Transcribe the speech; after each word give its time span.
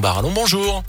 Barallon, 0.00 0.30
bonjour. 0.30 0.82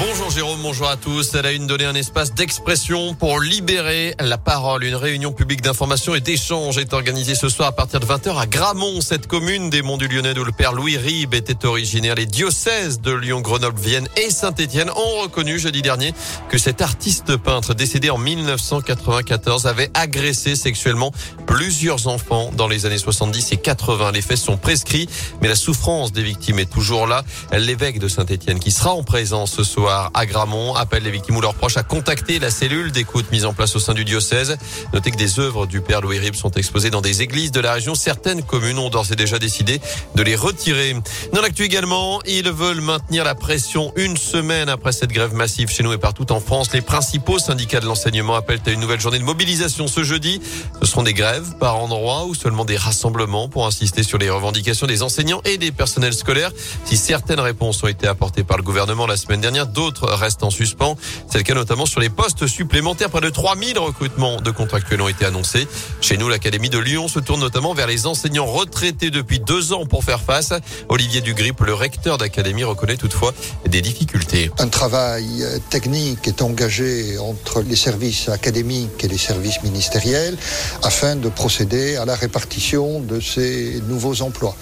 Bonjour 0.00 0.30
Jérôme, 0.30 0.60
bonjour 0.62 0.88
à 0.88 0.96
tous. 0.96 1.34
Elle 1.34 1.44
a 1.44 1.52
une 1.52 1.66
donné 1.66 1.84
un 1.84 1.94
espace 1.94 2.32
d'expression 2.32 3.12
pour 3.12 3.38
libérer 3.38 4.14
la 4.18 4.38
parole. 4.38 4.82
Une 4.82 4.94
réunion 4.94 5.30
publique 5.30 5.60
d'information 5.60 6.14
et 6.14 6.20
d'échange 6.20 6.78
est 6.78 6.94
organisée 6.94 7.34
ce 7.34 7.50
soir 7.50 7.68
à 7.68 7.72
partir 7.72 8.00
de 8.00 8.06
20h 8.06 8.34
à 8.40 8.46
Gramont, 8.46 9.02
cette 9.02 9.26
commune 9.26 9.68
des 9.68 9.82
Monts 9.82 9.98
du 9.98 10.08
Lyonnais 10.08 10.38
où 10.38 10.44
le 10.44 10.52
père 10.52 10.72
Louis 10.72 10.96
Ribes 10.96 11.34
était 11.34 11.66
originaire. 11.66 12.14
Les 12.14 12.24
diocèses 12.24 13.02
de 13.02 13.12
Lyon, 13.12 13.42
Grenoble, 13.42 13.78
Vienne 13.78 14.08
et 14.16 14.30
Saint-Étienne 14.30 14.88
ont 14.88 15.20
reconnu 15.20 15.58
jeudi 15.58 15.82
dernier 15.82 16.14
que 16.48 16.56
cet 16.56 16.80
artiste 16.80 17.36
peintre 17.36 17.74
décédé 17.74 18.08
en 18.08 18.16
1994 18.16 19.66
avait 19.66 19.90
agressé 19.92 20.56
sexuellement 20.56 21.12
plusieurs 21.46 22.06
enfants 22.06 22.50
dans 22.56 22.68
les 22.68 22.86
années 22.86 22.96
70 22.96 23.52
et 23.52 23.56
80. 23.58 24.12
Les 24.12 24.22
faits 24.22 24.38
sont 24.38 24.56
prescrits, 24.56 25.10
mais 25.42 25.48
la 25.48 25.56
souffrance 25.56 26.10
des 26.10 26.22
victimes 26.22 26.58
est 26.58 26.72
toujours 26.72 27.06
là. 27.06 27.22
L'évêque 27.52 27.98
de 27.98 28.08
Saint-Étienne 28.08 28.60
qui 28.60 28.70
sera 28.70 28.92
en 28.92 29.02
présence 29.02 29.52
ce 29.52 29.62
soir 29.62 29.89
à 29.90 30.26
Gramont 30.26 30.74
appelle 30.74 31.02
les 31.02 31.10
victimes 31.10 31.36
ou 31.36 31.40
leurs 31.40 31.54
proches 31.54 31.76
à 31.76 31.82
contacter 31.82 32.38
la 32.38 32.50
cellule 32.50 32.92
d'écoute 32.92 33.30
mise 33.32 33.44
en 33.44 33.52
place 33.52 33.74
au 33.76 33.80
sein 33.80 33.94
du 33.94 34.04
diocèse. 34.04 34.56
Notez 34.92 35.10
que 35.10 35.16
des 35.16 35.38
œuvres 35.38 35.66
du 35.66 35.80
Père 35.80 36.00
Louis 36.00 36.18
Rib 36.18 36.34
sont 36.34 36.50
exposées 36.52 36.90
dans 36.90 37.00
des 37.00 37.22
églises 37.22 37.50
de 37.50 37.60
la 37.60 37.72
région. 37.72 37.94
Certaines 37.94 38.42
communes 38.42 38.78
ont 38.78 38.90
d'ores 38.90 39.10
et 39.10 39.16
déjà 39.16 39.38
décidé 39.38 39.80
de 40.14 40.22
les 40.22 40.36
retirer. 40.36 40.96
Dans 41.32 41.40
l'actu 41.40 41.64
également, 41.64 42.20
ils 42.26 42.50
veulent 42.50 42.80
maintenir 42.80 43.24
la 43.24 43.34
pression 43.34 43.92
une 43.96 44.16
semaine 44.16 44.68
après 44.68 44.92
cette 44.92 45.12
grève 45.12 45.34
massive 45.34 45.68
chez 45.70 45.82
nous 45.82 45.92
et 45.92 45.98
partout 45.98 46.30
en 46.32 46.40
France. 46.40 46.72
Les 46.72 46.82
principaux 46.82 47.38
syndicats 47.38 47.80
de 47.80 47.86
l'enseignement 47.86 48.34
appellent 48.34 48.62
à 48.66 48.70
une 48.70 48.80
nouvelle 48.80 49.00
journée 49.00 49.18
de 49.18 49.24
mobilisation 49.24 49.88
ce 49.88 50.04
jeudi. 50.04 50.40
Ce 50.80 50.86
seront 50.86 51.02
des 51.02 51.14
grèves 51.14 51.56
par 51.58 51.76
endroit 51.76 52.24
ou 52.26 52.34
seulement 52.34 52.64
des 52.64 52.76
rassemblements 52.76 53.48
pour 53.48 53.66
insister 53.66 54.02
sur 54.02 54.18
les 54.18 54.30
revendications 54.30 54.86
des 54.86 55.02
enseignants 55.02 55.40
et 55.44 55.58
des 55.58 55.72
personnels 55.72 56.14
scolaires. 56.14 56.52
Si 56.84 56.96
certaines 56.96 57.40
réponses 57.40 57.82
ont 57.82 57.88
été 57.88 58.06
apportées 58.06 58.44
par 58.44 58.56
le 58.56 58.62
gouvernement 58.62 59.06
la 59.06 59.16
semaine 59.16 59.40
dernière, 59.40 59.66
d'autres 59.80 60.12
restent 60.12 60.42
en 60.42 60.50
suspens. 60.50 60.94
C'est 61.30 61.38
le 61.38 61.44
cas 61.44 61.54
notamment 61.54 61.86
sur 61.86 62.00
les 62.00 62.10
postes 62.10 62.46
supplémentaires. 62.46 63.08
Près 63.08 63.22
de 63.22 63.30
3000 63.30 63.78
recrutements 63.78 64.38
de 64.38 64.50
contractuels 64.50 65.00
ont 65.00 65.08
été 65.08 65.24
annoncés. 65.24 65.66
Chez 66.02 66.18
nous, 66.18 66.28
l'Académie 66.28 66.68
de 66.68 66.78
Lyon 66.78 67.08
se 67.08 67.18
tourne 67.18 67.40
notamment 67.40 67.72
vers 67.72 67.86
les 67.86 68.06
enseignants 68.06 68.44
retraités 68.44 69.08
depuis 69.08 69.40
deux 69.40 69.72
ans 69.72 69.86
pour 69.86 70.04
faire 70.04 70.20
face. 70.20 70.52
Olivier 70.90 71.22
Dugrip, 71.22 71.60
le 71.60 71.72
recteur 71.72 72.18
d'Académie, 72.18 72.62
reconnaît 72.62 72.98
toutefois 72.98 73.32
des 73.66 73.80
difficultés. 73.80 74.50
Un 74.58 74.68
travail 74.68 75.26
euh, 75.44 75.58
technique 75.70 76.28
est 76.28 76.42
engagé 76.42 77.16
entre 77.16 77.62
les 77.62 77.76
services 77.76 78.28
académiques 78.28 79.02
et 79.02 79.08
les 79.08 79.16
services 79.16 79.62
ministériels 79.62 80.36
afin 80.82 81.16
de 81.16 81.30
procéder 81.30 81.96
à 81.96 82.04
la 82.04 82.16
répartition 82.16 83.00
de 83.00 83.18
ces 83.18 83.80
nouveaux 83.88 84.20
emplois. 84.20 84.54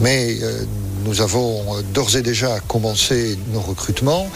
Mais 0.00 0.36
euh, 0.42 0.64
nous 1.06 1.22
avons 1.22 1.78
euh, 1.78 1.82
d'ores 1.94 2.16
et 2.16 2.22
déjà 2.22 2.60
commencé 2.60 3.38
nos 3.54 3.60
recrutements 3.60 4.28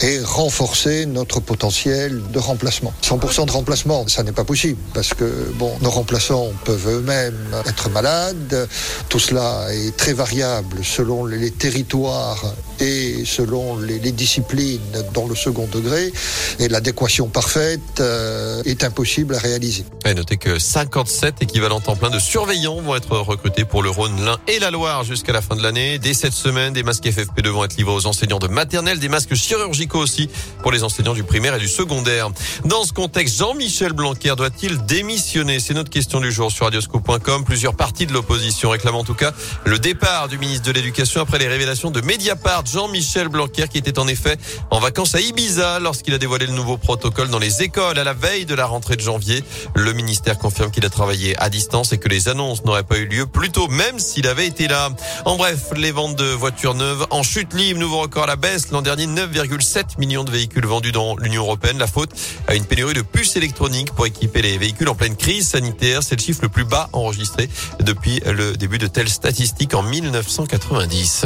et 0.00 0.20
renforcer 0.20 1.06
notre 1.06 1.40
potentiel 1.40 2.22
de 2.32 2.38
remplacement. 2.38 2.92
100% 3.02 3.46
de 3.46 3.50
remplacement, 3.50 4.06
ça 4.08 4.22
n'est 4.22 4.32
pas 4.32 4.44
possible 4.44 4.80
parce 4.94 5.14
que 5.14 5.52
bon, 5.54 5.72
nos 5.80 5.90
remplaçants 5.90 6.48
peuvent 6.64 6.88
eux-mêmes 6.88 7.54
être 7.66 7.90
malades. 7.90 8.68
Tout 9.08 9.18
cela 9.18 9.66
est 9.70 9.96
très 9.96 10.12
variable 10.12 10.78
selon 10.82 11.26
les 11.26 11.50
territoires 11.50 12.44
et 12.86 13.24
selon 13.24 13.78
les, 13.78 13.98
disciplines 14.12 14.80
dans 15.12 15.26
le 15.26 15.34
second 15.34 15.68
degré. 15.70 16.12
Et 16.58 16.68
l'adéquation 16.68 17.28
parfaite 17.28 18.00
euh, 18.00 18.62
est 18.64 18.84
impossible 18.84 19.34
à 19.34 19.38
réaliser. 19.38 19.84
Et 20.04 20.14
notez 20.14 20.36
que 20.36 20.58
57 20.58 21.42
équivalents 21.42 21.80
temps 21.80 21.96
plein 21.96 22.10
de 22.10 22.18
surveillants 22.18 22.80
vont 22.80 22.94
être 22.94 23.16
recrutés 23.18 23.64
pour 23.64 23.82
le 23.82 23.90
Rhône, 23.90 24.24
l'Ain 24.24 24.38
et 24.46 24.58
la 24.58 24.70
Loire 24.70 25.04
jusqu'à 25.04 25.32
la 25.32 25.42
fin 25.42 25.56
de 25.56 25.62
l'année. 25.62 25.98
Dès 25.98 26.14
cette 26.14 26.32
semaine, 26.32 26.72
des 26.72 26.82
masques 26.82 27.04
FFP2 27.04 27.48
vont 27.48 27.64
être 27.64 27.76
livrés 27.76 27.94
aux 27.94 28.06
enseignants 28.06 28.38
de 28.38 28.48
maternelle, 28.48 28.98
des 28.98 29.08
masques 29.08 29.34
chirurgicaux 29.34 29.98
aussi 29.98 30.30
pour 30.62 30.72
les 30.72 30.84
enseignants 30.84 31.14
du 31.14 31.24
primaire 31.24 31.54
et 31.54 31.58
du 31.58 31.68
secondaire. 31.68 32.30
Dans 32.64 32.84
ce 32.84 32.92
contexte, 32.92 33.36
Jean-Michel 33.38 33.92
Blanquer 33.92 34.34
doit-il 34.36 34.84
démissionner? 34.86 35.60
C'est 35.60 35.74
notre 35.74 35.90
question 35.90 36.20
du 36.20 36.30
jour 36.30 36.50
sur 36.50 36.66
radioscope.com. 36.66 37.44
Plusieurs 37.44 37.74
partis 37.74 38.06
de 38.06 38.12
l'opposition 38.12 38.70
réclament 38.70 38.96
en 38.96 39.04
tout 39.04 39.14
cas 39.14 39.32
le 39.64 39.78
départ 39.78 40.28
du 40.28 40.38
ministre 40.38 40.66
de 40.66 40.72
l'Éducation 40.72 41.20
après 41.20 41.38
les 41.38 41.48
révélations 41.48 41.90
de 41.90 42.00
Mediapart. 42.00 42.64
Jean-Michel 42.76 43.28
Blanquer 43.28 43.68
qui 43.68 43.78
était 43.78 43.98
en 43.98 44.06
effet 44.06 44.36
en 44.70 44.80
vacances 44.80 45.14
à 45.14 45.20
Ibiza 45.20 45.78
lorsqu'il 45.80 46.12
a 46.12 46.18
dévoilé 46.18 46.44
le 46.44 46.52
nouveau 46.52 46.76
protocole 46.76 47.28
dans 47.28 47.38
les 47.38 47.62
écoles 47.62 47.98
à 47.98 48.04
la 48.04 48.12
veille 48.12 48.44
de 48.44 48.54
la 48.54 48.66
rentrée 48.66 48.96
de 48.96 49.00
janvier. 49.00 49.42
Le 49.74 49.94
ministère 49.94 50.36
confirme 50.36 50.70
qu'il 50.70 50.84
a 50.84 50.90
travaillé 50.90 51.34
à 51.40 51.48
distance 51.48 51.94
et 51.94 51.98
que 51.98 52.08
les 52.08 52.28
annonces 52.28 52.66
n'auraient 52.66 52.82
pas 52.82 52.98
eu 52.98 53.06
lieu 53.06 53.24
plus 53.24 53.48
tôt, 53.48 53.68
même 53.68 53.98
s'il 53.98 54.26
avait 54.26 54.46
été 54.46 54.68
là. 54.68 54.90
En 55.24 55.36
bref, 55.36 55.70
les 55.74 55.90
ventes 55.90 56.16
de 56.16 56.26
voitures 56.26 56.74
neuves 56.74 57.06
en 57.08 57.22
chute 57.22 57.54
libre, 57.54 57.80
nouveau 57.80 58.00
record 58.00 58.24
à 58.24 58.26
la 58.26 58.36
baisse. 58.36 58.70
L'an 58.70 58.82
dernier, 58.82 59.06
9,7 59.06 59.98
millions 59.98 60.24
de 60.24 60.30
véhicules 60.30 60.66
vendus 60.66 60.92
dans 60.92 61.16
l'Union 61.16 61.44
européenne. 61.44 61.78
La 61.78 61.86
faute 61.86 62.10
à 62.46 62.56
une 62.56 62.66
pénurie 62.66 62.92
de 62.92 63.00
puces 63.00 63.36
électroniques 63.36 63.92
pour 63.92 64.04
équiper 64.04 64.42
les 64.42 64.58
véhicules 64.58 64.90
en 64.90 64.94
pleine 64.94 65.16
crise 65.16 65.48
sanitaire. 65.48 66.02
C'est 66.02 66.16
le 66.16 66.22
chiffre 66.22 66.42
le 66.42 66.50
plus 66.50 66.64
bas 66.64 66.90
enregistré 66.92 67.48
depuis 67.80 68.20
le 68.26 68.54
début 68.54 68.76
de 68.76 68.86
telles 68.86 69.08
statistiques 69.08 69.72
en 69.72 69.82
1990. 69.82 71.24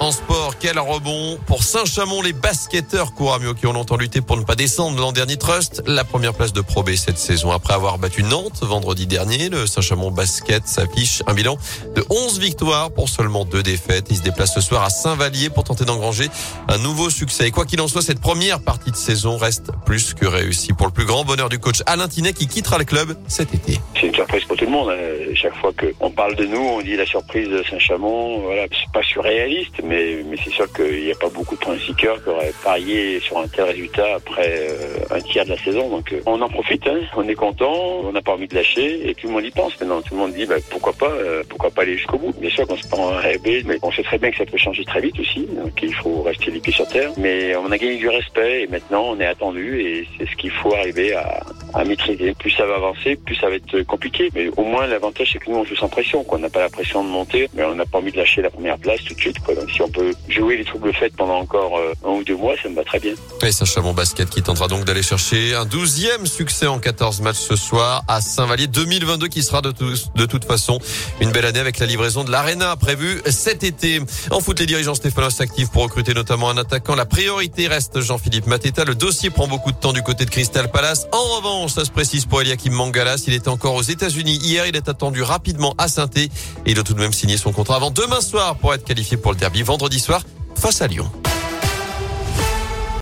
En 0.00 0.12
sport, 0.12 0.54
quel 0.60 0.78
rebond 0.78 1.38
pour 1.46 1.64
Saint-Chamond, 1.64 2.22
les 2.22 2.32
basketteurs 2.32 3.14
Couramio 3.14 3.54
qui 3.54 3.66
ont 3.66 3.72
longtemps 3.72 3.96
lutté 3.96 4.20
pour 4.20 4.36
ne 4.36 4.44
pas 4.44 4.54
descendre 4.54 5.00
l'an 5.00 5.10
dernier 5.10 5.36
Trust, 5.36 5.82
la 5.86 6.04
première 6.04 6.34
place 6.34 6.52
de 6.52 6.60
Pro 6.60 6.84
B 6.84 6.90
cette 6.94 7.18
saison. 7.18 7.50
Après 7.50 7.74
avoir 7.74 7.98
battu 7.98 8.22
Nantes 8.22 8.60
vendredi 8.62 9.08
dernier, 9.08 9.48
le 9.48 9.66
Saint-Chamond 9.66 10.12
basket 10.12 10.68
s'affiche 10.68 11.24
un 11.26 11.34
bilan 11.34 11.58
de 11.96 12.04
11 12.10 12.38
victoires 12.38 12.92
pour 12.92 13.08
seulement 13.08 13.44
deux 13.44 13.64
défaites. 13.64 14.06
Il 14.10 14.16
se 14.18 14.22
déplace 14.22 14.54
ce 14.54 14.60
soir 14.60 14.84
à 14.84 14.90
Saint-Vallier 14.90 15.50
pour 15.50 15.64
tenter 15.64 15.84
d'engranger 15.84 16.28
un 16.68 16.78
nouveau 16.78 17.10
succès. 17.10 17.48
Et 17.48 17.50
quoi 17.50 17.64
qu'il 17.64 17.80
en 17.80 17.88
soit, 17.88 18.02
cette 18.02 18.20
première 18.20 18.60
partie 18.60 18.92
de 18.92 18.96
saison 18.96 19.36
reste 19.36 19.72
plus 19.84 20.14
que 20.14 20.26
réussie 20.26 20.72
pour 20.74 20.86
le 20.86 20.92
plus 20.92 21.06
grand 21.06 21.24
bonheur 21.24 21.48
du 21.48 21.58
coach 21.58 21.82
Alain 21.86 22.06
Tinet 22.06 22.34
qui 22.34 22.46
quittera 22.46 22.78
le 22.78 22.84
club 22.84 23.16
cet 23.26 23.52
été. 23.52 23.80
C'est 24.00 24.06
une 24.06 24.14
surprise 24.14 24.44
pour 24.44 24.56
tout 24.56 24.64
le 24.64 24.70
monde. 24.70 24.90
Hein. 24.90 25.34
Chaque 25.34 25.56
fois 25.56 25.72
qu'on 25.72 26.10
parle 26.12 26.36
de 26.36 26.44
nous, 26.44 26.60
on 26.60 26.82
dit 26.82 26.94
la 26.94 27.06
surprise 27.06 27.48
de 27.48 27.64
Saint-Chamond. 27.68 28.42
Voilà, 28.42 28.66
c'est 28.70 28.92
pas 28.92 29.02
surréaliste, 29.02 29.82
mais, 29.88 30.22
mais 30.28 30.36
c'est 30.44 30.50
sûr 30.50 30.70
qu'il 30.72 31.04
n'y 31.04 31.10
a 31.10 31.14
pas 31.14 31.30
beaucoup 31.30 31.54
de 31.54 31.60
principeurs 31.60 32.22
qui 32.22 32.28
auraient 32.28 32.52
parié 32.62 33.18
sur 33.20 33.38
un 33.38 33.48
tel 33.48 33.64
résultat 33.64 34.16
après 34.16 34.68
euh, 34.70 34.98
un 35.10 35.20
tiers 35.20 35.44
de 35.44 35.50
la 35.50 35.58
saison. 35.58 35.88
Donc 35.88 36.12
euh, 36.12 36.20
on 36.26 36.40
en 36.42 36.48
profite, 36.48 36.86
hein. 36.86 37.00
on 37.16 37.26
est 37.26 37.34
content, 37.34 38.02
on 38.04 38.12
n'a 38.12 38.20
pas 38.20 38.32
envie 38.32 38.46
de 38.46 38.54
lâcher 38.54 39.08
et 39.08 39.14
tout 39.14 39.28
le 39.28 39.32
monde 39.32 39.44
y 39.44 39.50
pense 39.50 39.80
maintenant. 39.80 40.02
Tout 40.02 40.14
le 40.14 40.20
monde 40.20 40.34
dit 40.34 40.44
bah, 40.44 40.56
pourquoi 40.70 40.92
pas, 40.92 41.10
euh, 41.10 41.42
pourquoi 41.48 41.70
pas 41.70 41.82
aller 41.82 41.96
jusqu'au 41.96 42.18
bout. 42.18 42.34
Bien 42.38 42.50
sûr 42.50 42.66
qu'on 42.66 42.76
se 42.76 42.86
prend 42.86 43.10
un 43.10 43.16
rêve, 43.16 43.40
mais 43.64 43.78
on 43.82 43.90
sait 43.90 44.02
très 44.02 44.18
bien 44.18 44.30
que 44.30 44.36
ça 44.36 44.44
peut 44.44 44.58
changer 44.58 44.84
très 44.84 45.00
vite 45.00 45.18
aussi, 45.18 45.46
donc 45.46 45.72
il 45.82 45.94
faut 45.94 46.22
rester 46.22 46.50
les 46.50 46.60
pieds 46.60 46.74
sur 46.74 46.86
terre. 46.88 47.10
Mais 47.16 47.56
on 47.56 47.70
a 47.72 47.78
gagné 47.78 47.96
du 47.96 48.08
respect 48.08 48.62
et 48.62 48.66
maintenant 48.66 49.06
on 49.08 49.20
est 49.20 49.26
attendu 49.26 49.80
et 49.80 50.06
c'est 50.18 50.28
ce 50.28 50.36
qu'il 50.36 50.50
faut 50.50 50.74
arriver 50.74 51.14
à, 51.14 51.42
à 51.74 51.84
maîtriser. 51.84 52.34
Plus 52.34 52.50
ça 52.50 52.66
va 52.66 52.76
avancer, 52.76 53.16
plus 53.16 53.36
ça 53.36 53.48
va 53.48 53.56
être 53.56 53.82
compliqué. 53.82 54.30
Mais 54.34 54.48
au 54.56 54.64
moins 54.64 54.86
l'avantage 54.86 55.30
c'est 55.32 55.38
que 55.38 55.50
nous 55.50 55.58
on 55.58 55.64
joue 55.64 55.76
sans 55.76 55.88
pression, 55.88 56.24
qu'on 56.24 56.38
n'a 56.38 56.50
pas 56.50 56.60
la 56.60 56.70
pression 56.70 57.04
de 57.04 57.08
monter, 57.08 57.48
mais 57.54 57.64
on 57.64 57.74
n'a 57.74 57.86
pas 57.86 57.98
envie 57.98 58.12
de 58.12 58.16
lâcher 58.16 58.42
la 58.42 58.50
première 58.50 58.78
place 58.78 59.02
tout 59.04 59.14
de 59.14 59.20
suite. 59.20 59.38
Quoi. 59.40 59.54
Donc 59.54 59.70
si 59.70 59.82
on 59.82 59.88
peut 59.88 60.12
jouer 60.28 60.56
les 60.56 60.64
troubles 60.64 60.92
faits 60.94 61.14
pendant 61.16 61.38
encore 61.38 61.78
euh, 61.78 61.92
un 62.04 62.10
ou 62.10 62.24
deux 62.24 62.36
mois, 62.36 62.54
ça 62.62 62.68
me 62.68 62.74
va 62.74 62.84
très 62.84 63.00
bien. 63.00 63.14
Et 63.42 63.52
Saint-Chamond 63.52 63.94
Basket 63.94 64.28
qui 64.28 64.42
tentera 64.42 64.68
donc 64.68 64.84
d'aller 64.84 65.02
chercher 65.02 65.54
un 65.54 65.64
douzième 65.64 66.26
succès 66.26 66.66
en 66.66 66.78
14 66.78 67.20
matchs 67.20 67.36
ce 67.36 67.56
soir 67.56 68.02
à 68.08 68.20
Saint-Vallier 68.20 68.66
2022 68.66 69.28
qui 69.28 69.42
sera 69.42 69.60
de, 69.60 69.72
de 69.72 70.26
toute 70.26 70.44
façon 70.44 70.78
une 71.20 71.30
belle 71.30 71.46
année 71.46 71.60
avec 71.60 71.78
la 71.78 71.86
livraison 71.86 72.24
de 72.24 72.30
l'Arena 72.30 72.76
prévue 72.76 73.20
cet 73.26 73.64
été. 73.64 74.00
En 74.30 74.40
foot, 74.40 74.58
les 74.60 74.66
dirigeants 74.66 74.94
stéphanois 74.94 75.30
s'activent 75.30 75.70
pour 75.70 75.82
recruter 75.82 76.14
notamment 76.14 76.50
un 76.50 76.56
attaquant. 76.56 76.94
La 76.94 77.06
priorité 77.06 77.68
reste 77.68 78.00
Jean-Philippe 78.00 78.46
Mateta. 78.46 78.84
Le 78.84 78.94
dossier 78.94 79.30
prend 79.30 79.46
beaucoup 79.46 79.72
de 79.72 79.76
temps 79.76 79.92
du 79.92 80.02
côté 80.02 80.24
de 80.24 80.30
Crystal 80.30 80.70
Palace. 80.70 81.06
En 81.12 81.36
revanche, 81.36 81.57
ça 81.66 81.84
se 81.84 81.90
précise 81.90 82.26
pour 82.26 82.40
Eliakim 82.42 82.72
Mangalas. 82.72 83.24
Il 83.26 83.32
était 83.32 83.48
encore 83.48 83.74
aux 83.74 83.82
États-Unis 83.82 84.38
hier. 84.40 84.66
Il 84.66 84.76
est 84.76 84.88
attendu 84.88 85.22
rapidement 85.22 85.74
à 85.78 85.88
saint 85.88 86.08
et 86.14 86.28
il 86.66 86.74
doit 86.74 86.84
tout 86.84 86.94
de 86.94 87.00
même 87.00 87.12
signer 87.12 87.36
son 87.36 87.52
contrat 87.52 87.76
avant 87.76 87.90
demain 87.90 88.20
soir 88.20 88.56
pour 88.56 88.72
être 88.74 88.84
qualifié 88.84 89.16
pour 89.16 89.32
le 89.32 89.38
derby 89.38 89.62
vendredi 89.62 89.98
soir 89.98 90.22
face 90.54 90.80
à 90.80 90.86
Lyon. 90.86 91.10